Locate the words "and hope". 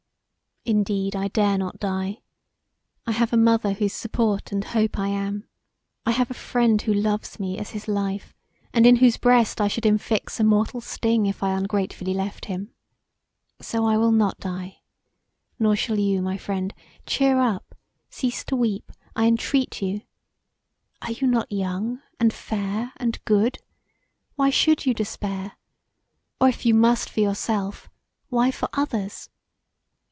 4.51-4.99